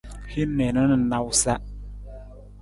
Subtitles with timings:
[0.35, 1.53] Hin niinu na nawusa.